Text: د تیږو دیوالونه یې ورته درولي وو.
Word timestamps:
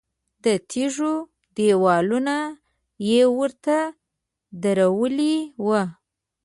د 0.43 0.45
تیږو 0.69 1.13
دیوالونه 1.55 2.35
یې 3.09 3.21
ورته 3.37 3.77
درولي 4.63 5.35
وو. 5.65 5.81